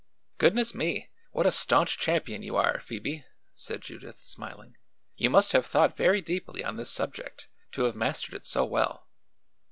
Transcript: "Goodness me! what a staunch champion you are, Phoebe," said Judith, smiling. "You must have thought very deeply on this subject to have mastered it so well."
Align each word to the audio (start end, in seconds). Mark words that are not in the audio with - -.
"Goodness 0.39 0.73
me! 0.73 1.11
what 1.31 1.45
a 1.45 1.51
staunch 1.51 1.99
champion 1.99 2.41
you 2.41 2.55
are, 2.55 2.79
Phoebe," 2.79 3.23
said 3.53 3.81
Judith, 3.83 4.17
smiling. 4.21 4.75
"You 5.15 5.29
must 5.29 5.51
have 5.51 5.67
thought 5.67 5.95
very 5.95 6.21
deeply 6.23 6.63
on 6.63 6.75
this 6.75 6.89
subject 6.89 7.49
to 7.73 7.83
have 7.83 7.95
mastered 7.95 8.33
it 8.33 8.47
so 8.47 8.65
well." 8.65 9.07